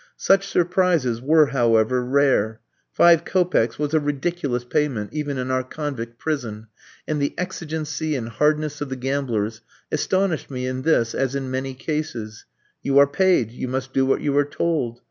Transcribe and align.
Such 0.17 0.47
surprises 0.47 1.21
were, 1.21 1.51
however, 1.51 2.03
rare. 2.03 2.59
Five 2.91 3.23
kopecks 3.23 3.77
was 3.77 3.93
a 3.93 3.99
ridiculous 3.99 4.63
payment 4.63 5.13
even 5.13 5.37
in 5.37 5.51
our 5.51 5.63
convict 5.63 6.17
prison, 6.17 6.69
and 7.07 7.21
the 7.21 7.35
exigency 7.37 8.15
and 8.15 8.27
hardness 8.27 8.81
of 8.81 8.89
the 8.89 8.95
gamblers 8.95 9.61
astonished 9.91 10.49
me 10.49 10.65
in 10.65 10.81
this 10.81 11.13
as 11.13 11.35
in 11.35 11.51
many 11.51 11.75
cases: 11.75 12.45
"You 12.81 12.97
are 12.97 13.05
paid, 13.05 13.51
you 13.51 13.67
must 13.67 13.93
do 13.93 14.03
what 14.03 14.21
you 14.21 14.35
are 14.39 14.43
told." 14.43 14.99